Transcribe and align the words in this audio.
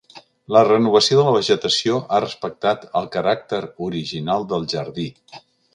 La 0.55 0.61
renovació 0.67 1.19
de 1.19 1.25
la 1.27 1.33
vegetació 1.35 1.99
ha 2.17 2.23
respectat 2.25 2.89
el 3.03 3.13
caràcter 3.17 3.61
original 3.91 4.53
del 4.55 4.71
jardí. 4.75 5.11